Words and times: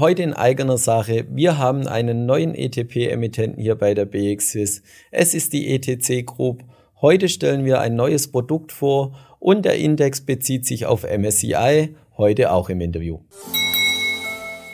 Heute 0.00 0.22
in 0.22 0.32
eigener 0.32 0.78
Sache. 0.78 1.26
Wir 1.28 1.58
haben 1.58 1.86
einen 1.86 2.24
neuen 2.24 2.54
ETP-Emittenten 2.54 3.60
hier 3.60 3.74
bei 3.74 3.92
der 3.92 4.06
BXWIS. 4.06 4.82
Es 5.10 5.34
ist 5.34 5.52
die 5.52 5.74
ETC 5.74 6.24
Group. 6.26 6.64
Heute 7.02 7.28
stellen 7.28 7.66
wir 7.66 7.82
ein 7.82 7.96
neues 7.96 8.32
Produkt 8.32 8.72
vor 8.72 9.12
und 9.40 9.66
der 9.66 9.76
Index 9.76 10.22
bezieht 10.22 10.64
sich 10.64 10.86
auf 10.86 11.04
MSCI, 11.04 11.94
heute 12.16 12.50
auch 12.50 12.70
im 12.70 12.80
Interview. 12.80 13.18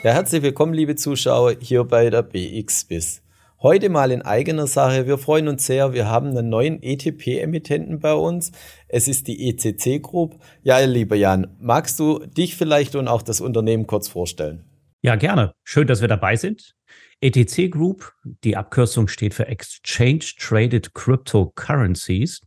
Ja, 0.05 0.13
herzlich 0.13 0.43
willkommen, 0.43 0.75
liebe 0.75 0.95
Zuschauer, 0.95 1.55
hier 1.59 1.83
bei 1.83 2.09
der 2.09 2.23
BXWIS. 2.23 3.23
Heute 3.61 3.89
mal 3.89 4.13
in 4.13 4.23
eigener 4.23 4.69
Sache. 4.69 5.09
Wir 5.09 5.19
freuen 5.19 5.49
uns 5.49 5.67
sehr. 5.67 5.93
Wir 5.93 6.09
haben 6.09 6.29
einen 6.29 6.51
neuen 6.51 6.81
ETP-Emittenten 6.81 7.99
bei 7.99 8.15
uns. 8.15 8.53
Es 8.87 9.09
ist 9.09 9.27
die 9.27 9.49
ECC 9.49 10.01
Group. 10.01 10.37
Ja, 10.63 10.79
lieber 10.79 11.17
Jan, 11.17 11.49
magst 11.59 11.99
du 11.99 12.21
dich 12.21 12.55
vielleicht 12.55 12.95
und 12.95 13.09
auch 13.09 13.23
das 13.23 13.41
Unternehmen 13.41 13.89
kurz 13.89 14.07
vorstellen? 14.07 14.66
Ja, 15.03 15.17
gerne. 15.17 15.55
Schön, 15.65 15.87
dass 15.87 16.01
wir 16.01 16.09
dabei 16.09 16.37
sind. 16.37 16.75
ETC 17.21 17.71
Group, 17.71 18.13
die 18.45 18.57
Abkürzung 18.57 19.09
steht 19.09 19.35
für 19.35 19.47
Exchange 19.47 20.25
Traded 20.39 20.95
Cryptocurrencies, 20.95 22.41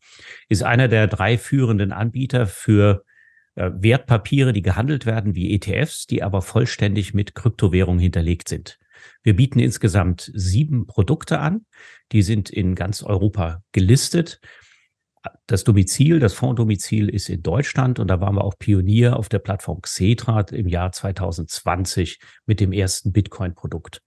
ist 0.48 0.64
einer 0.64 0.88
der 0.88 1.08
drei 1.08 1.38
führenden 1.38 1.92
Anbieter 1.92 2.46
für 2.46 3.04
äh, 3.56 3.72
Wertpapiere, 3.74 4.54
die 4.54 4.62
gehandelt 4.62 5.06
werden 5.06 5.36
wie 5.36 5.54
ETFs, 5.56 6.06
die 6.06 6.22
aber 6.22 6.42
vollständig 6.42 7.14
mit 7.14 7.34
Kryptowährungen 7.34 8.00
hinterlegt 8.00 8.48
sind. 8.48 8.78
Wir 9.24 9.36
bieten 9.36 9.60
insgesamt 9.60 10.32
sieben 10.34 10.86
Produkte 10.88 11.40
an. 11.40 11.66
Die 12.12 12.22
sind 12.22 12.50
in 12.50 12.76
ganz 12.76 13.02
Europa 13.04 13.64
gelistet. 13.72 14.40
Das 15.48 15.64
Domizil, 15.64 16.20
das 16.20 16.34
Fonddomizil 16.34 17.10
ist 17.10 17.30
in 17.30 17.42
Deutschland 17.42 18.00
und 18.00 18.08
da 18.08 18.22
waren 18.22 18.36
wir 18.36 18.44
auch 18.44 18.58
Pionier 18.58 19.18
auf 19.18 19.30
der 19.30 19.40
Plattform 19.40 19.82
Xetra 19.82 20.42
im 20.52 20.68
Jahr 20.68 20.92
2020 20.92 22.20
mit 22.46 22.60
dem 22.60 22.72
ersten 22.72 23.12
Bitcoin-Produkt. 23.12 24.02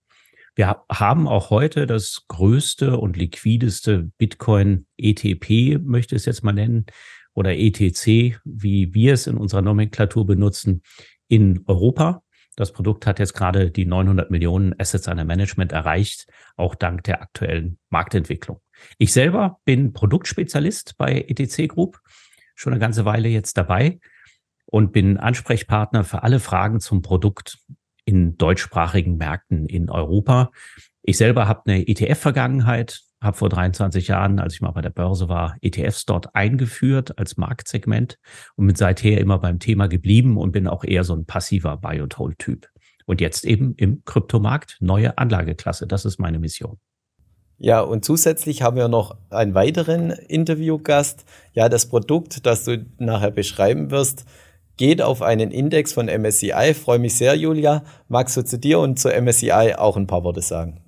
Wir 0.55 0.83
haben 0.91 1.29
auch 1.29 1.51
heute 1.51 1.87
das 1.87 2.25
größte 2.29 2.99
und 2.99 3.17
liquideste 3.17 4.11
Bitcoin 4.19 4.87
ETP, 4.99 5.79
möchte 5.83 6.15
ich 6.15 6.23
es 6.23 6.27
jetzt 6.27 6.45
mal 6.45 6.53
nennen, 6.53 6.87
oder 7.35 7.57
ETC, 7.57 8.39
wie 8.45 8.93
wir 8.95 9.15
es 9.15 9.27
in 9.27 9.39
unserer 9.39 9.63
Nomenklatur 9.63 10.27
benutzen, 10.27 10.83
in 11.29 11.65
Europa. 11.67 12.22
Das 12.57 12.73
Produkt 12.73 13.07
hat 13.07 13.19
jetzt 13.19 13.35
gerade 13.35 13.71
die 13.71 13.87
900 13.87 14.31
Millionen 14.31 14.75
Assets 14.79 15.09
under 15.09 15.25
Management 15.25 15.73
erreicht, 15.73 16.27
auch 16.57 16.75
dank 16.75 17.05
der 17.05 17.23
aktuellen 17.23 17.79
Marktentwicklung. 17.89 18.61
Ich 18.99 19.13
selber 19.13 19.61
bin 19.65 19.93
Produktspezialist 19.93 20.97
bei 20.99 21.25
ETC 21.29 21.69
Group, 21.69 22.01
schon 22.55 22.73
eine 22.73 22.81
ganze 22.81 23.05
Weile 23.05 23.29
jetzt 23.29 23.57
dabei 23.57 24.01
und 24.67 24.93
bin 24.93 25.17
Ansprechpartner 25.17 26.05
für 26.05 26.23
alle 26.23 26.41
Fragen 26.41 26.81
zum 26.81 27.01
Produkt 27.01 27.59
in 28.05 28.37
deutschsprachigen 28.37 29.17
Märkten 29.17 29.67
in 29.67 29.89
Europa. 29.89 30.51
Ich 31.03 31.17
selber 31.17 31.49
habe 31.49 31.63
eine 31.67 31.87
ETF-Vergangenheit, 31.87 33.03
habe 33.23 33.37
vor 33.37 33.49
23 33.49 34.09
Jahren, 34.09 34.39
als 34.39 34.55
ich 34.55 34.61
mal 34.61 34.73
bei 34.73 34.83
der 34.83 34.91
Börse 34.91 35.29
war, 35.29 35.57
ETFs 35.61 36.05
dort 36.05 36.35
eingeführt 36.35 37.19
als 37.19 37.37
Marktsegment 37.37 38.19
und 38.57 38.67
bin 38.67 38.77
seither 38.77 39.21
immer 39.21 39.39
beim 39.39 39.59
Thema 39.59 39.87
geblieben 39.87 40.37
und 40.37 40.53
bin 40.53 40.67
auch 40.67 40.85
eher 40.85 41.05
so 41.05 41.15
ein 41.15 41.25
passiver 41.25 41.77
Buy-and-Hold-Typ. 41.77 42.69
Und 43.07 43.21
jetzt 43.21 43.45
eben 43.45 43.75
im 43.77 44.05
Kryptomarkt 44.05 44.77
neue 44.81 45.19
Anlageklasse. 45.19 45.87
Das 45.87 46.05
ist 46.05 46.19
meine 46.19 46.39
Mission. 46.39 46.79
Ja, 47.59 47.81
und 47.81 48.05
zusätzlich 48.05 48.63
haben 48.63 48.77
wir 48.77 48.89
noch 48.89 49.17
einen 49.31 49.55
weiteren 49.55 50.11
Interviewgast. 50.11 51.25
Ja, 51.53 51.69
das 51.69 51.89
Produkt, 51.89 52.45
das 52.45 52.65
du 52.65 52.85
nachher 52.99 53.31
beschreiben 53.31 53.91
wirst, 53.91 54.25
geht 54.77 55.01
auf 55.01 55.23
einen 55.23 55.51
Index 55.53 55.93
von 55.93 56.07
MSCI. 56.07 56.75
Freue 56.75 56.99
mich 56.99 57.15
sehr, 57.15 57.37
Julia. 57.37 57.85
Magst 58.09 58.37
du 58.37 58.45
zu 58.45 58.59
dir 58.59 58.81
und 58.81 58.99
zu 58.99 59.09
MSCI 59.11 59.75
auch 59.77 59.97
ein 59.97 60.09
paar 60.09 60.25
Worte 60.25 60.43
sagen? 60.43 60.81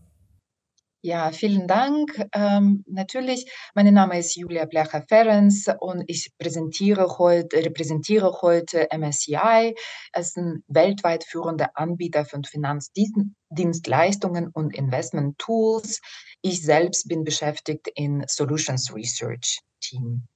Ja, 1.07 1.33
vielen 1.33 1.69
Dank. 1.69 2.19
Ähm, 2.33 2.83
natürlich, 2.89 3.53
mein 3.75 3.93
Name 3.93 4.19
ist 4.19 4.37
Julia 4.37 4.65
Blecher-Ferenc 4.65 5.53
und 5.79 6.03
ich 6.07 6.33
präsentiere 6.39 7.19
heute, 7.19 7.59
repräsentiere 7.59 8.41
heute 8.41 8.89
MSCI 8.91 9.75
als 10.13 10.35
ein 10.37 10.65
weltweit 10.67 11.25
führender 11.25 11.73
Anbieter 11.75 12.25
von 12.25 12.45
Finanzdienstleistungen 12.45 14.49
und 14.49 14.75
Investment 14.75 15.39
Tools. 15.39 16.01
Ich 16.41 16.63
selbst 16.63 17.07
bin 17.07 17.23
beschäftigt 17.23 17.87
in 17.95 18.25
Solutions 18.27 18.95
Research 18.95 19.61
Team. 19.83 20.27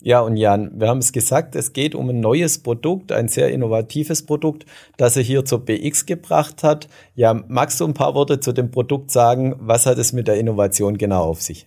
Ja, 0.00 0.20
und 0.20 0.36
Jan, 0.36 0.78
wir 0.78 0.88
haben 0.88 0.98
es 0.98 1.12
gesagt, 1.12 1.56
es 1.56 1.72
geht 1.72 1.96
um 1.96 2.08
ein 2.08 2.20
neues 2.20 2.58
Produkt, 2.62 3.10
ein 3.10 3.26
sehr 3.26 3.50
innovatives 3.50 4.24
Produkt, 4.24 4.64
das 4.96 5.16
er 5.16 5.24
hier 5.24 5.44
zur 5.44 5.64
BX 5.64 6.06
gebracht 6.06 6.62
hat. 6.62 6.88
Ja, 7.16 7.34
magst 7.48 7.80
du 7.80 7.84
ein 7.84 7.94
paar 7.94 8.14
Worte 8.14 8.38
zu 8.38 8.52
dem 8.52 8.70
Produkt 8.70 9.10
sagen? 9.10 9.56
Was 9.58 9.86
hat 9.86 9.98
es 9.98 10.12
mit 10.12 10.28
der 10.28 10.38
Innovation 10.38 10.98
genau 10.98 11.24
auf 11.24 11.42
sich? 11.42 11.66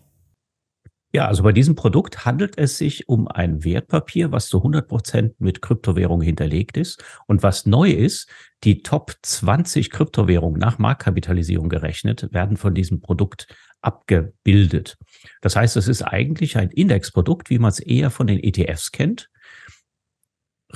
Ja, 1.14 1.28
also 1.28 1.44
bei 1.44 1.52
diesem 1.52 1.76
Produkt 1.76 2.24
handelt 2.24 2.58
es 2.58 2.78
sich 2.78 3.10
um 3.10 3.28
ein 3.28 3.66
Wertpapier, 3.66 4.32
was 4.32 4.48
zu 4.48 4.60
100 4.60 4.88
Prozent 4.88 5.42
mit 5.42 5.62
Kryptowährungen 5.62 6.26
hinterlegt 6.26 6.78
ist. 6.78 7.04
Und 7.28 7.44
was 7.44 7.66
neu 7.66 7.90
ist, 7.90 8.30
die 8.64 8.82
Top 8.82 9.16
20 9.22 9.90
Kryptowährungen 9.90 10.58
nach 10.58 10.80
Marktkapitalisierung 10.80 11.68
gerechnet 11.68 12.30
werden 12.32 12.56
von 12.56 12.74
diesem 12.74 13.02
Produkt 13.02 13.48
abgebildet. 13.82 14.98
Das 15.42 15.56
heißt, 15.56 15.78
es 15.78 15.88
ist 15.88 16.04
eigentlich 16.04 16.58
ein 16.58 16.70
Indexprodukt, 16.70 17.50
wie 17.50 17.60
man 17.60 17.70
es 17.70 17.80
eher 17.80 18.10
von 18.10 18.28
den 18.28 18.42
ETFs 18.42 18.92
kennt, 18.92 19.30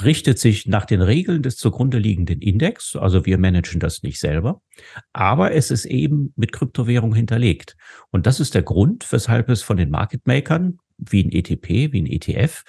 richtet 0.02 0.40
sich 0.40 0.68
nach 0.68 0.86
den 0.86 1.02
Regeln 1.02 1.42
des 1.42 1.58
zugrunde 1.58 1.98
liegenden 1.98 2.42
Index, 2.42 2.96
also 2.96 3.26
wir 3.26 3.38
managen 3.38 3.80
das 3.80 4.04
nicht 4.04 4.20
selber, 4.20 4.62
aber 5.14 5.54
es 5.54 5.72
ist 5.72 5.86
eben 5.86 6.34
mit 6.36 6.52
Kryptowährung 6.52 7.16
hinterlegt. 7.16 7.78
Und 8.12 8.26
das 8.28 8.40
ist 8.40 8.56
der 8.56 8.64
Grund, 8.64 9.10
weshalb 9.12 9.50
es 9.50 9.62
von 9.62 9.78
den 9.78 9.90
Market 9.90 10.28
Makern, 10.28 10.80
wie 10.98 11.24
ein 11.24 11.32
ETP, 11.32 11.94
wie 11.94 12.02
ein 12.02 12.08
ETF, 12.08 12.64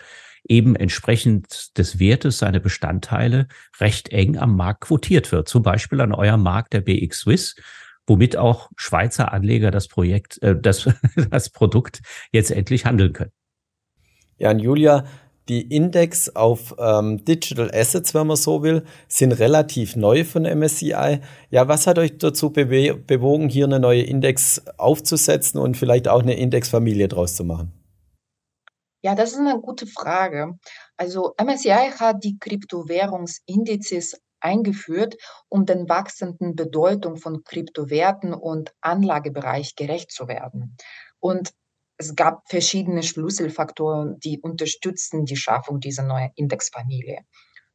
eben 0.48 0.76
entsprechend 0.76 1.76
des 1.76 1.98
Wertes 1.98 2.38
seine 2.38 2.60
Bestandteile 2.60 3.48
recht 3.80 4.10
eng 4.10 4.38
am 4.38 4.56
Markt 4.56 4.82
quotiert 4.82 5.32
wird. 5.32 5.48
Zum 5.48 5.62
Beispiel 5.62 6.00
an 6.00 6.12
eurem 6.12 6.42
Markt 6.42 6.72
der 6.72 6.82
BX 6.82 7.20
Swiss, 7.20 7.56
womit 8.06 8.36
auch 8.36 8.70
Schweizer 8.76 9.32
Anleger 9.32 9.70
das 9.70 9.88
Projekt, 9.88 10.42
äh, 10.42 10.54
das, 10.58 10.88
das 11.30 11.50
Produkt 11.50 12.00
jetzt 12.32 12.50
endlich 12.50 12.84
handeln 12.84 13.12
können. 13.12 13.32
Ja, 14.38 14.50
und 14.50 14.58
Julia, 14.58 15.04
die 15.48 15.62
Index 15.62 16.34
auf 16.34 16.74
ähm, 16.78 17.24
Digital 17.24 17.70
Assets, 17.72 18.14
wenn 18.14 18.26
man 18.26 18.36
so 18.36 18.62
will, 18.62 18.84
sind 19.08 19.32
relativ 19.32 19.96
neu 19.96 20.24
von 20.24 20.42
MSCI. 20.42 21.20
Ja, 21.50 21.68
was 21.68 21.86
hat 21.86 21.98
euch 21.98 22.18
dazu 22.18 22.50
bewe 22.50 22.94
bewogen, 22.94 23.48
hier 23.48 23.66
eine 23.66 23.78
neue 23.78 24.02
Index 24.02 24.62
aufzusetzen 24.76 25.60
und 25.60 25.76
vielleicht 25.76 26.08
auch 26.08 26.22
eine 26.22 26.36
Indexfamilie 26.36 27.08
draus 27.08 27.36
zu 27.36 27.44
machen? 27.44 27.72
Ja, 29.02 29.14
das 29.14 29.32
ist 29.32 29.38
eine 29.38 29.60
gute 29.60 29.86
Frage. 29.86 30.54
Also 30.96 31.34
MSCI 31.40 31.92
hat 31.96 32.24
die 32.24 32.38
Kryptowährungsindizes 32.38 34.20
eingeführt, 34.46 35.16
um 35.48 35.66
den 35.66 35.88
wachsenden 35.88 36.54
Bedeutung 36.54 37.16
von 37.16 37.42
Kryptowerten 37.42 38.32
und 38.32 38.72
Anlagebereich 38.80 39.74
gerecht 39.74 40.12
zu 40.12 40.28
werden. 40.28 40.76
Und 41.18 41.52
es 41.98 42.14
gab 42.14 42.48
verschiedene 42.48 43.02
Schlüsselfaktoren, 43.02 44.20
die 44.20 44.40
unterstützen 44.40 45.24
die 45.24 45.36
Schaffung 45.36 45.80
dieser 45.80 46.04
neuen 46.04 46.30
Indexfamilie. 46.36 47.22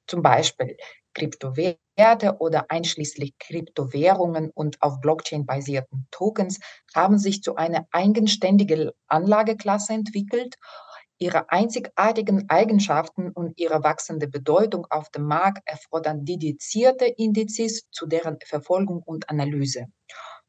Zum 0.07 0.21
Beispiel 0.21 0.77
Kryptowerte 1.13 2.37
oder 2.39 2.69
einschließlich 2.69 3.37
Kryptowährungen 3.39 4.49
und 4.51 4.81
auf 4.81 5.01
Blockchain 5.01 5.45
basierten 5.45 6.07
Tokens 6.11 6.59
haben 6.95 7.17
sich 7.17 7.41
zu 7.41 7.55
einer 7.55 7.85
eigenständigen 7.91 8.91
Anlageklasse 9.07 9.93
entwickelt 9.93 10.55
Ihre 11.21 11.51
einzigartigen 11.51 12.49
Eigenschaften 12.49 13.29
und 13.29 13.59
ihre 13.59 13.83
wachsende 13.83 14.27
Bedeutung 14.27 14.87
auf 14.89 15.11
dem 15.11 15.25
Markt 15.25 15.61
erfordern 15.69 16.25
dedizierte 16.25 17.05
Indizes 17.05 17.83
zu 17.91 18.07
deren 18.07 18.39
Verfolgung 18.43 19.03
und 19.05 19.29
Analyse. 19.29 19.85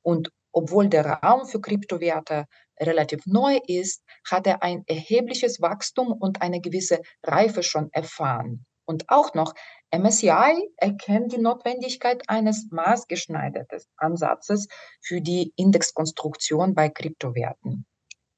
Und 0.00 0.30
obwohl 0.50 0.88
der 0.88 1.04
Raum 1.04 1.46
für 1.46 1.60
Kryptowerte 1.60 2.46
relativ 2.80 3.26
neu 3.26 3.60
ist, 3.66 4.02
hat 4.26 4.46
er 4.46 4.62
ein 4.62 4.82
erhebliches 4.86 5.60
Wachstum 5.60 6.10
und 6.10 6.40
eine 6.40 6.62
gewisse 6.62 7.02
Reife 7.22 7.62
schon 7.62 7.90
erfahren. 7.92 8.64
Und 8.86 9.10
auch 9.10 9.34
noch, 9.34 9.52
MSCI 9.94 10.70
erkennt 10.78 11.34
die 11.34 11.38
Notwendigkeit 11.38 12.22
eines 12.28 12.69
maßgeschneiderten 12.70 13.80
Ansatzes 13.98 14.69
für 15.02 15.20
die 15.20 15.52
Indexkonstruktion 15.56 16.74
bei 16.74 16.88
Kryptowerten. 16.88 17.84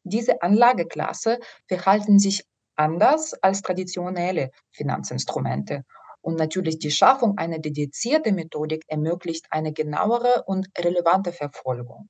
Diese 0.05 0.43
Anlageklasse 0.43 1.39
verhalten 1.67 2.19
sich 2.19 2.45
anders 2.77 3.35
als 3.43 3.63
traditionelle 3.63 4.51
Finanzinstrumente. 4.71 5.83
Und 6.21 6.39
natürlich 6.39 6.79
die 6.79 6.91
Schaffung 6.91 7.39
einer 7.39 7.59
dedizierten 7.59 8.35
Methodik 8.35 8.85
ermöglicht 8.89 9.47
eine 9.51 9.73
genauere 9.73 10.45
und 10.47 10.69
relevante 10.79 11.33
Verfolgung. 11.33 12.09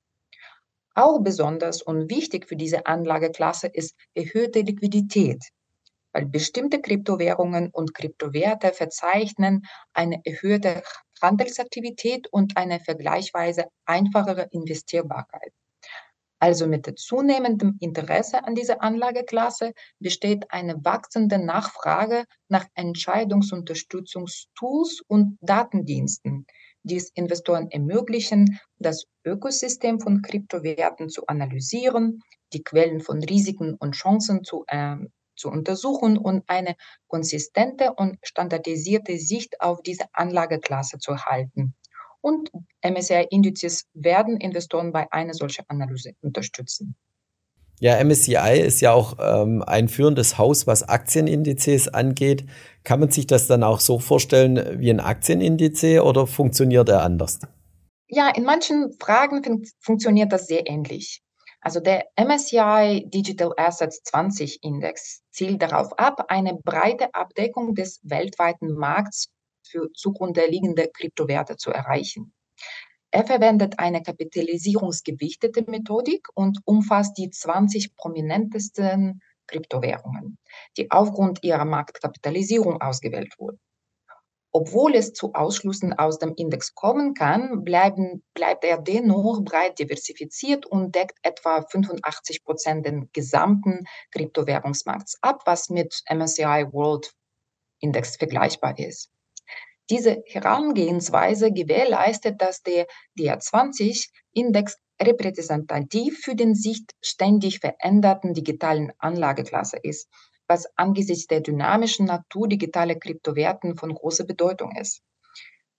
Auch 0.96 1.20
besonders 1.22 1.82
und 1.82 2.10
wichtig 2.10 2.48
für 2.48 2.56
diese 2.56 2.86
Anlageklasse 2.86 3.68
ist 3.68 3.94
erhöhte 4.14 4.60
Liquidität, 4.60 5.44
weil 6.12 6.26
bestimmte 6.26 6.80
Kryptowährungen 6.80 7.70
und 7.72 7.94
Kryptowerte 7.94 8.72
verzeichnen 8.72 9.62
eine 9.92 10.20
erhöhte 10.24 10.82
Handelsaktivität 11.22 12.28
und 12.32 12.56
eine 12.56 12.80
vergleichsweise 12.80 13.66
einfachere 13.86 14.48
Investierbarkeit. 14.50 15.52
Also 16.44 16.66
mit 16.66 16.92
zunehmendem 16.98 17.78
Interesse 17.80 18.44
an 18.44 18.54
dieser 18.54 18.82
Anlageklasse 18.82 19.72
besteht 19.98 20.44
eine 20.50 20.84
wachsende 20.84 21.38
Nachfrage 21.38 22.26
nach 22.48 22.66
Entscheidungsunterstützungstools 22.74 25.00
und 25.08 25.38
Datendiensten, 25.40 26.44
die 26.82 26.96
es 26.96 27.08
Investoren 27.14 27.70
ermöglichen, 27.70 28.60
das 28.76 29.06
Ökosystem 29.24 30.00
von 30.00 30.20
Kryptowerten 30.20 31.08
zu 31.08 31.26
analysieren, 31.28 32.20
die 32.52 32.62
Quellen 32.62 33.00
von 33.00 33.24
Risiken 33.24 33.76
und 33.78 33.92
Chancen 33.92 34.44
zu, 34.44 34.64
äh, 34.66 34.96
zu 35.36 35.48
untersuchen 35.48 36.18
und 36.18 36.44
eine 36.46 36.76
konsistente 37.06 37.94
und 37.94 38.18
standardisierte 38.22 39.16
Sicht 39.16 39.62
auf 39.62 39.80
diese 39.80 40.04
Anlageklasse 40.12 40.98
zu 40.98 41.12
erhalten 41.12 41.74
und 42.24 42.50
MSCI-Indizes 42.82 43.84
werden 43.92 44.38
Investoren 44.38 44.92
bei 44.92 45.12
einer 45.12 45.34
solchen 45.34 45.64
Analyse 45.68 46.12
unterstützen. 46.22 46.96
Ja, 47.80 48.02
MSCI 48.02 48.60
ist 48.64 48.80
ja 48.80 48.92
auch 48.92 49.16
ähm, 49.20 49.62
ein 49.66 49.88
führendes 49.88 50.38
Haus, 50.38 50.66
was 50.66 50.88
Aktienindizes 50.88 51.88
angeht. 51.88 52.46
Kann 52.82 53.00
man 53.00 53.10
sich 53.10 53.26
das 53.26 53.46
dann 53.46 53.62
auch 53.62 53.78
so 53.78 53.98
vorstellen 53.98 54.80
wie 54.80 54.88
ein 54.88 55.00
Aktienindiz 55.00 55.84
oder 55.84 56.26
funktioniert 56.26 56.88
er 56.88 57.02
anders? 57.02 57.40
Ja, 58.08 58.30
in 58.34 58.44
manchen 58.44 58.94
Fragen 58.98 59.44
fun 59.44 59.64
funktioniert 59.80 60.32
das 60.32 60.46
sehr 60.46 60.66
ähnlich. 60.66 61.20
Also 61.60 61.80
der 61.80 62.06
MSCI 62.16 63.04
Digital 63.06 63.52
Assets 63.58 64.02
20 64.04 64.62
Index 64.62 65.22
zielt 65.30 65.60
darauf 65.60 65.98
ab, 65.98 66.24
eine 66.28 66.54
breite 66.54 67.12
Abdeckung 67.12 67.74
des 67.74 68.00
weltweiten 68.02 68.72
Markts 68.72 69.28
für 69.66 69.92
zugrunde 69.92 70.46
liegende 70.46 70.88
Kryptowerte 70.88 71.56
zu 71.56 71.70
erreichen. 71.70 72.32
Er 73.10 73.24
verwendet 73.24 73.78
eine 73.78 74.02
kapitalisierungsgewichtete 74.02 75.64
Methodik 75.70 76.26
und 76.34 76.58
umfasst 76.64 77.16
die 77.16 77.30
20 77.30 77.96
prominentesten 77.96 79.20
Kryptowährungen, 79.46 80.38
die 80.76 80.90
aufgrund 80.90 81.44
ihrer 81.44 81.64
Marktkapitalisierung 81.64 82.80
ausgewählt 82.80 83.34
wurden. 83.38 83.60
Obwohl 84.56 84.94
es 84.94 85.12
zu 85.12 85.34
Ausschlüssen 85.34 85.92
aus 85.92 86.20
dem 86.20 86.34
Index 86.36 86.76
kommen 86.76 87.14
kann, 87.14 87.64
bleiben, 87.64 88.22
bleibt 88.34 88.64
er 88.64 88.78
dennoch 88.78 89.42
breit 89.44 89.80
diversifiziert 89.80 90.64
und 90.64 90.94
deckt 90.94 91.18
etwa 91.22 91.62
85 91.62 92.44
Prozent 92.44 92.86
den 92.86 93.10
gesamten 93.12 93.84
Kryptowährungsmarkts 94.12 95.18
ab, 95.22 95.42
was 95.44 95.70
mit 95.70 96.02
MSCI 96.08 96.66
World 96.70 97.12
Index 97.80 98.16
vergleichbar 98.16 98.78
ist. 98.78 99.10
Diese 99.90 100.22
Herangehensweise 100.26 101.52
gewährleistet, 101.52 102.40
dass 102.40 102.62
der 102.62 102.86
DR20-Index 103.18 104.76
repräsentativ 105.00 106.20
für 106.20 106.34
den 106.34 106.54
sich 106.54 106.84
ständig 107.02 107.60
veränderten 107.60 108.32
digitalen 108.32 108.92
Anlageklasse 108.98 109.76
ist, 109.82 110.08
was 110.46 110.66
angesichts 110.76 111.26
der 111.26 111.40
dynamischen 111.40 112.06
Natur 112.06 112.48
digitaler 112.48 112.94
Kryptowerten 112.94 113.76
von 113.76 113.94
großer 113.94 114.24
Bedeutung 114.24 114.74
ist. 114.76 115.02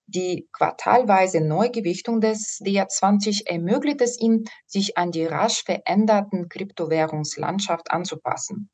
Die 0.08 0.48
quartalweise 0.52 1.42
Neugewichtung 1.42 2.22
des 2.22 2.60
DR20 2.64 3.48
ermöglicht 3.48 4.02
es 4.02 4.20
ihm, 4.20 4.44
sich 4.68 4.98
an 4.98 5.12
die 5.12 5.26
rasch 5.26 5.64
veränderten 5.64 6.48
Kryptowährungslandschaft 6.48 7.90
anzupassen. 7.90 8.70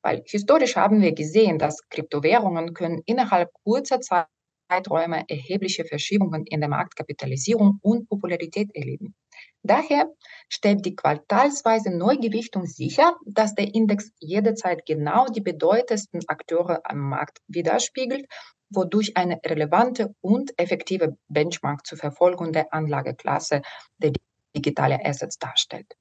Weil 0.00 0.22
historisch 0.24 0.76
haben 0.76 1.02
wir 1.02 1.12
gesehen, 1.12 1.58
dass 1.58 1.86
Kryptowährungen 1.90 2.72
können 2.72 3.02
innerhalb 3.04 3.50
kurzer 3.62 4.00
Zeit 4.00 4.26
Zeiträume 4.70 5.24
erhebliche 5.28 5.84
Verschiebungen 5.84 6.46
in 6.46 6.60
der 6.60 6.68
Marktkapitalisierung 6.68 7.80
und 7.82 8.08
Popularität 8.08 8.70
erleben. 8.74 9.14
Daher 9.62 10.06
stellt 10.48 10.86
die 10.86 10.94
quartalsweise 10.94 11.90
Neugewichtung 11.90 12.66
sicher, 12.66 13.16
dass 13.26 13.54
der 13.54 13.74
Index 13.74 14.12
jederzeit 14.20 14.86
genau 14.86 15.26
die 15.26 15.40
bedeutendsten 15.40 16.20
Akteure 16.28 16.80
am 16.84 16.98
Markt 16.98 17.38
widerspiegelt, 17.48 18.26
wodurch 18.70 19.16
eine 19.16 19.40
relevante 19.44 20.14
und 20.20 20.52
effektive 20.56 21.16
Benchmark 21.28 21.84
zur 21.84 21.98
Verfolgung 21.98 22.52
der 22.52 22.72
Anlageklasse 22.72 23.62
der 23.98 24.12
digitale 24.56 25.04
Assets 25.04 25.38
darstellt. 25.38 25.96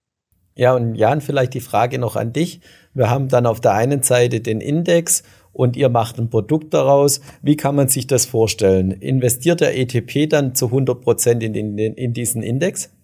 Ja, 0.56 0.74
und 0.75 0.95
Jan, 0.95 1.21
vielleicht 1.21 1.54
die 1.54 1.62
Frage 1.62 2.00
noch 2.00 2.16
an 2.16 2.33
dich. 2.33 2.62
Wir 2.94 3.10
haben 3.10 3.30
dann 3.30 3.45
auf 3.45 3.62
der 3.62 3.74
einen 3.74 4.04
Seite 4.04 4.42
den 4.42 4.62
Index 4.62 5.24
und 5.59 5.75
ihr 5.75 5.89
macht 5.89 6.17
ein 6.17 6.29
Produkt 6.29 6.73
daraus. 6.73 7.19
Wie 7.41 7.57
kann 7.57 7.75
man 7.75 7.89
sich 7.89 8.07
das 8.07 8.25
vorstellen? 8.25 8.91
Investiert 8.91 9.59
der 9.59 9.77
ETP 9.77 10.29
dann 10.29 10.56
zu 10.56 10.67
100 10.67 11.01
Prozent 11.01 11.44
in, 11.44 11.53
in, 11.53 11.77
in 11.77 12.13
diesen 12.13 12.41
Index? 12.41 12.95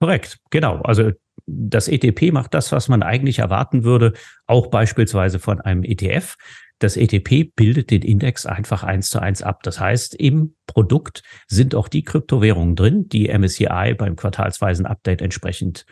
Korrekt, 0.00 0.38
genau. 0.48 0.76
Also 0.76 1.10
das 1.46 1.88
ETP 1.88 2.32
macht 2.32 2.54
das, 2.54 2.72
was 2.72 2.88
man 2.88 3.02
eigentlich 3.02 3.40
erwarten 3.40 3.84
würde, 3.84 4.14
auch 4.46 4.68
beispielsweise 4.68 5.38
von 5.38 5.60
einem 5.60 5.84
ETF. 5.84 6.36
Das 6.78 6.96
ETP 6.96 7.54
bildet 7.54 7.90
den 7.90 8.00
Index 8.00 8.46
einfach 8.46 8.82
eins 8.82 9.10
zu 9.10 9.20
eins 9.20 9.42
ab. 9.42 9.62
Das 9.62 9.78
heißt, 9.78 10.14
im 10.14 10.54
Produkt 10.66 11.22
sind 11.48 11.74
auch 11.74 11.88
die 11.88 12.02
Kryptowährungen 12.02 12.76
drin, 12.76 13.10
die 13.10 13.28
MSCI 13.28 13.94
beim 13.98 14.16
quartalsweisen 14.16 14.86
Update 14.86 15.20
entsprechend 15.20 15.84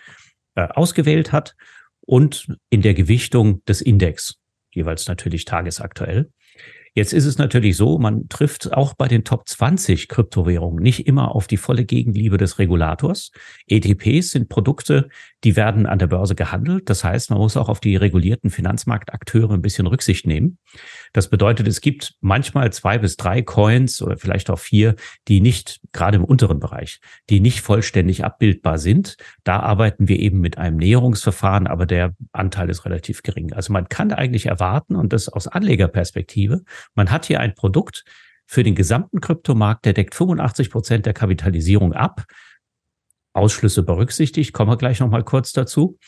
äh, 0.54 0.68
ausgewählt 0.68 1.32
hat 1.32 1.54
und 2.00 2.56
in 2.70 2.80
der 2.80 2.94
Gewichtung 2.94 3.62
des 3.66 3.82
Index 3.82 4.38
jeweils 4.78 5.08
natürlich 5.08 5.44
tagesaktuell. 5.44 6.30
Jetzt 6.98 7.12
ist 7.12 7.26
es 7.26 7.38
natürlich 7.38 7.76
so, 7.76 7.96
man 8.00 8.28
trifft 8.28 8.72
auch 8.72 8.92
bei 8.92 9.06
den 9.06 9.22
Top 9.22 9.48
20 9.48 10.08
Kryptowährungen 10.08 10.82
nicht 10.82 11.06
immer 11.06 11.32
auf 11.32 11.46
die 11.46 11.56
volle 11.56 11.84
Gegenliebe 11.84 12.38
des 12.38 12.58
Regulators. 12.58 13.30
ETPs 13.68 14.30
sind 14.30 14.48
Produkte, 14.48 15.08
die 15.44 15.54
werden 15.54 15.86
an 15.86 16.00
der 16.00 16.08
Börse 16.08 16.34
gehandelt. 16.34 16.90
Das 16.90 17.04
heißt, 17.04 17.30
man 17.30 17.38
muss 17.38 17.56
auch 17.56 17.68
auf 17.68 17.78
die 17.78 17.94
regulierten 17.94 18.50
Finanzmarktakteure 18.50 19.54
ein 19.54 19.62
bisschen 19.62 19.86
Rücksicht 19.86 20.26
nehmen. 20.26 20.58
Das 21.12 21.30
bedeutet, 21.30 21.68
es 21.68 21.80
gibt 21.80 22.16
manchmal 22.20 22.72
zwei 22.72 22.98
bis 22.98 23.16
drei 23.16 23.42
Coins 23.42 24.02
oder 24.02 24.16
vielleicht 24.16 24.50
auch 24.50 24.58
vier, 24.58 24.96
die 25.28 25.40
nicht, 25.40 25.80
gerade 25.92 26.16
im 26.16 26.24
unteren 26.24 26.58
Bereich, 26.58 26.98
die 27.30 27.38
nicht 27.38 27.60
vollständig 27.60 28.24
abbildbar 28.24 28.78
sind. 28.78 29.18
Da 29.44 29.60
arbeiten 29.60 30.08
wir 30.08 30.18
eben 30.18 30.40
mit 30.40 30.58
einem 30.58 30.78
Näherungsverfahren, 30.78 31.68
aber 31.68 31.86
der 31.86 32.16
Anteil 32.32 32.68
ist 32.70 32.84
relativ 32.84 33.22
gering. 33.22 33.52
Also 33.52 33.72
man 33.72 33.88
kann 33.88 34.10
eigentlich 34.10 34.46
erwarten, 34.46 34.96
und 34.96 35.12
das 35.12 35.28
aus 35.28 35.46
Anlegerperspektive, 35.46 36.64
man 36.94 37.10
hat 37.10 37.26
hier 37.26 37.40
ein 37.40 37.54
Produkt 37.54 38.04
für 38.46 38.62
den 38.62 38.74
gesamten 38.74 39.20
Kryptomarkt, 39.20 39.84
der 39.84 39.92
deckt 39.92 40.14
85 40.14 40.70
Prozent 40.70 41.06
der 41.06 41.12
Kapitalisierung 41.12 41.92
ab. 41.92 42.24
Ausschlüsse 43.34 43.82
berücksichtigt, 43.82 44.52
kommen 44.52 44.70
wir 44.70 44.78
gleich 44.78 45.00
nochmal 45.00 45.22
kurz 45.22 45.52
dazu. 45.52 45.98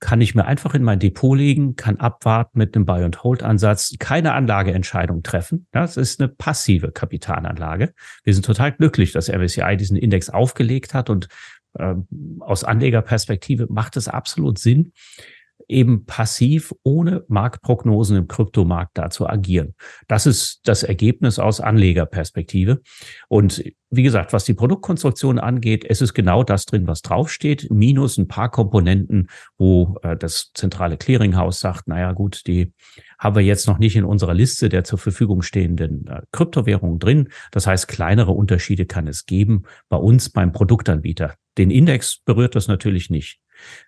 Kann 0.00 0.20
ich 0.20 0.34
mir 0.34 0.46
einfach 0.46 0.74
in 0.74 0.82
mein 0.82 0.98
Depot 0.98 1.36
legen, 1.36 1.76
kann 1.76 1.98
abwarten 1.98 2.58
mit 2.58 2.74
einem 2.74 2.84
Buy-and-Hold-Ansatz, 2.84 3.94
keine 3.98 4.32
Anlageentscheidung 4.32 5.22
treffen. 5.22 5.66
Das 5.72 5.96
ist 5.96 6.20
eine 6.20 6.28
passive 6.28 6.90
Kapitalanlage. 6.90 7.92
Wir 8.24 8.34
sind 8.34 8.44
total 8.44 8.72
glücklich, 8.72 9.12
dass 9.12 9.28
MSCI 9.28 9.76
diesen 9.76 9.96
Index 9.96 10.30
aufgelegt 10.30 10.94
hat 10.94 11.10
und 11.10 11.28
äh, 11.74 11.94
aus 12.40 12.64
Anlegerperspektive 12.64 13.66
macht 13.70 13.96
es 13.96 14.08
absolut 14.08 14.58
Sinn, 14.58 14.92
eben 15.68 16.04
passiv 16.04 16.74
ohne 16.82 17.24
Marktprognosen 17.28 18.16
im 18.16 18.28
Kryptomarkt 18.28 18.96
da 18.98 19.10
zu 19.10 19.28
agieren. 19.28 19.74
Das 20.08 20.26
ist 20.26 20.60
das 20.64 20.82
Ergebnis 20.82 21.38
aus 21.38 21.60
Anlegerperspektive. 21.60 22.80
Und 23.28 23.62
wie 23.90 24.02
gesagt, 24.04 24.32
was 24.32 24.44
die 24.44 24.54
Produktkonstruktion 24.54 25.40
angeht, 25.40 25.84
es 25.88 26.00
ist 26.00 26.14
genau 26.14 26.44
das 26.44 26.64
drin, 26.64 26.86
was 26.86 27.02
draufsteht, 27.02 27.68
minus 27.70 28.18
ein 28.18 28.28
paar 28.28 28.50
Komponenten, 28.50 29.28
wo 29.58 29.98
äh, 30.02 30.16
das 30.16 30.52
zentrale 30.54 30.96
Clearinghouse 30.96 31.58
sagt, 31.58 31.88
naja 31.88 32.12
gut, 32.12 32.46
die 32.46 32.72
haben 33.18 33.34
wir 33.34 33.42
jetzt 33.42 33.66
noch 33.66 33.78
nicht 33.78 33.96
in 33.96 34.04
unserer 34.04 34.34
Liste 34.34 34.68
der 34.68 34.84
zur 34.84 34.98
Verfügung 34.98 35.42
stehenden 35.42 36.06
äh, 36.06 36.22
Kryptowährungen 36.30 37.00
drin. 37.00 37.30
Das 37.50 37.66
heißt, 37.66 37.88
kleinere 37.88 38.30
Unterschiede 38.30 38.86
kann 38.86 39.08
es 39.08 39.26
geben 39.26 39.64
bei 39.88 39.96
uns 39.96 40.30
beim 40.30 40.52
Produktanbieter. 40.52 41.34
Den 41.58 41.70
Index 41.70 42.20
berührt 42.24 42.54
das 42.54 42.68
natürlich 42.68 43.10
nicht. 43.10 43.40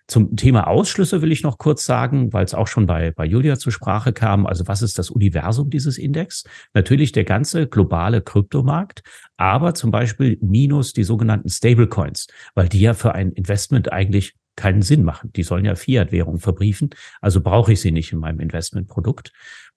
Zum 0.07 0.35
Thema 0.35 0.67
Ausschlüsse 0.67 1.21
will 1.21 1.31
ich 1.31 1.43
noch 1.43 1.57
kurz 1.57 1.85
sagen, 1.85 2.33
weil 2.33 2.45
es 2.45 2.53
auch 2.53 2.67
schon 2.67 2.85
bei, 2.85 3.11
bei 3.11 3.25
Julia 3.25 3.57
zur 3.57 3.71
Sprache 3.71 4.13
kam. 4.13 4.45
Also 4.45 4.67
was 4.67 4.81
ist 4.81 4.99
das 4.99 5.09
Universum 5.09 5.69
dieses 5.69 5.97
Index? 5.97 6.43
Natürlich 6.73 7.11
der 7.11 7.23
ganze 7.23 7.67
globale 7.67 8.21
Kryptomarkt, 8.21 9.03
aber 9.37 9.73
zum 9.73 9.91
Beispiel 9.91 10.37
minus 10.41 10.93
die 10.93 11.03
sogenannten 11.03 11.49
Stablecoins, 11.49 12.27
weil 12.55 12.69
die 12.69 12.81
ja 12.81 12.93
für 12.93 13.15
ein 13.15 13.31
Investment 13.31 13.91
eigentlich 13.91 14.35
keinen 14.55 14.81
Sinn 14.81 15.03
machen. 15.03 15.31
Die 15.33 15.43
sollen 15.43 15.65
ja 15.65 15.75
Fiat-Währung 15.75 16.39
verbriefen, 16.39 16.91
also 17.21 17.41
brauche 17.41 17.73
ich 17.73 17.81
sie 17.81 17.91
nicht 17.91 18.11
in 18.11 18.19
meinem 18.19 18.39
Investmentprodukt. 18.39 19.31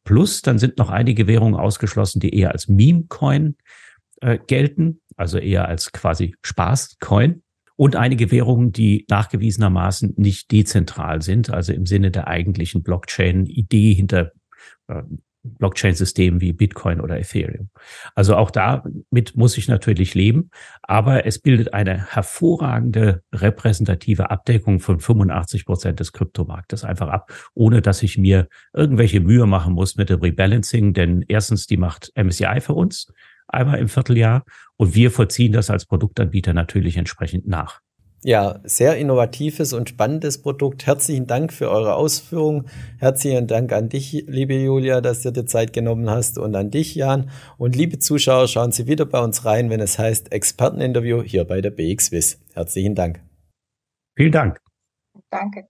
Plus, 0.05 0.43
dann 0.43 0.59
sind 0.59 0.79
noch 0.79 0.91
einige 0.91 1.26
Währungen 1.26 1.59
ausgeschlossen, 1.59 2.21
die 2.21 2.35
eher 2.35 2.53
als 2.53 2.69
Meme-Coin 2.69 3.57
äh, 4.21 4.38
gelten, 4.47 5.00
also 5.17 5.38
eher 5.38 5.67
als 5.67 5.93
quasi 5.93 6.37
Spaß-Coin 6.43 7.43
und 7.76 7.97
einige 7.97 8.30
Währungen, 8.30 8.73
die 8.73 9.04
nachgewiesenermaßen 9.09 10.14
nicht 10.16 10.50
dezentral 10.50 11.23
sind, 11.23 11.50
also 11.50 11.73
im 11.73 11.87
Sinne 11.87 12.11
der 12.11 12.26
eigentlichen 12.26 12.83
Blockchain-Idee 12.83 13.95
hinter 13.95 14.33
äh, 14.88 15.02
Blockchain-Systemen 15.59 16.40
wie 16.40 16.52
Bitcoin 16.52 17.00
oder 17.00 17.18
Ethereum. 17.18 17.71
Also 18.14 18.37
auch 18.37 18.50
damit 18.50 19.37
muss 19.37 19.56
ich 19.56 19.68
natürlich 19.68 20.14
leben, 20.14 20.50
aber 20.83 21.26
es 21.26 21.38
bildet 21.38 21.73
eine 21.73 22.12
hervorragende 22.12 23.23
repräsentative 23.33 24.30
Abdeckung 24.30 24.80
von 24.80 25.00
85 25.00 25.64
Prozent 25.64 26.00
des 26.00 26.12
Kryptomarktes 26.12 26.85
einfach 26.85 27.09
ab, 27.09 27.30
ohne 27.54 27.83
dass 27.83 28.02
ich 28.02 28.18
mir 28.18 28.49
irgendwelche 28.73 29.21
Mühe 29.21 29.47
machen 29.47 29.75
muss 29.75 29.97
mit 29.97 30.11
dem 30.11 30.21
Rebalancing, 30.21 30.95
denn 30.95 31.25
erstens, 31.28 31.66
die 31.66 31.76
macht 31.76 32.12
MSCI 32.16 32.61
für 32.61 32.75
uns 32.75 33.12
einmal 33.49 33.79
im 33.79 33.88
Vierteljahr 33.88 34.45
und 34.76 34.95
wir 34.95 35.11
vollziehen 35.11 35.53
das 35.53 35.71
als 35.71 35.87
Produktanbieter 35.87 36.53
natürlich 36.53 36.97
entsprechend 36.97 37.47
nach. 37.47 37.81
Ja, 38.23 38.59
sehr 38.65 38.97
innovatives 38.97 39.73
und 39.73 39.88
spannendes 39.88 40.43
Produkt. 40.43 40.87
Herzlichen 40.87 41.26
Dank 41.26 41.53
für 41.53 41.71
eure 41.71 41.95
Ausführungen. 41.95 42.67
Herzlichen 42.99 43.47
Dank 43.47 43.73
an 43.73 43.88
dich, 43.88 44.25
liebe 44.26 44.55
Julia, 44.55 45.00
dass 45.00 45.23
du 45.23 45.31
dir 45.31 45.47
Zeit 45.47 45.73
genommen 45.73 46.11
hast 46.11 46.38
und 46.38 46.57
an 46.57 46.71
dich, 46.71 46.95
Jan. 46.97 47.31
Und 47.57 47.76
liebe 47.76 48.00
Zuschauer, 48.00 48.49
schauen 48.49 48.73
Sie 48.73 48.88
wieder 48.88 49.05
bei 49.05 49.21
uns 49.21 49.45
rein, 49.45 49.71
wenn 49.71 49.81
es 49.81 49.99
heißt 49.99 50.33
Experteninterview 50.33 51.23
hier 51.23 51.45
bei 51.45 51.61
der 51.61 51.71
BXWIS. 51.71 52.41
Herzlichen 52.55 52.97
Dank. 52.97 53.23
Vielen 54.17 54.33
Dank. 54.33 54.61
Danke. 55.31 55.69